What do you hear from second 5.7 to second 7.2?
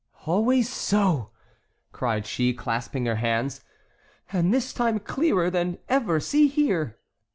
ever; see here!"